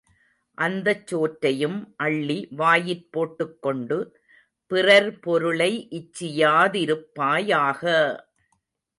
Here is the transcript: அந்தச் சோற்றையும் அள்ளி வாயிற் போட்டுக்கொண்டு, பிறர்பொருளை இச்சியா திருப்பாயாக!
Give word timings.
அந்தச் 0.57 1.07
சோற்றையும் 1.07 1.75
அள்ளி 1.97 2.47
வாயிற் 2.51 3.11
போட்டுக்கொண்டு, 3.11 3.97
பிறர்பொருளை 4.71 5.69
இச்சியா 5.91 6.55
திருப்பாயாக! 6.73 7.83